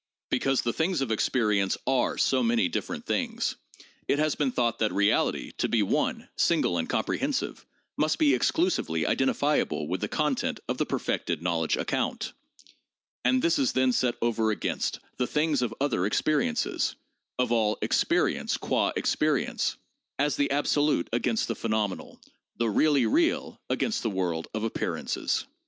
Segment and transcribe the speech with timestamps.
[0.31, 3.55] Because the things of experience are so many different things,
[4.07, 9.05] it has been thought that reality to be one, single and comprehensive, must be exclusively
[9.05, 12.33] identifiable with the content of the perfected knowledge account;
[13.23, 16.95] and this is then set over against the things of other experiences
[17.37, 19.77] (of all experience qua experience),
[20.17, 22.19] as the absolute against the phenomenal,
[22.57, 25.45] the really real against the world of ap pearances.